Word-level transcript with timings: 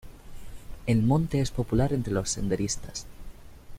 El 0.87 1.03
monte 1.03 1.41
es 1.41 1.51
popular 1.51 1.93
entre 1.93 2.11
los 2.11 2.31
senderistas. 2.31 3.05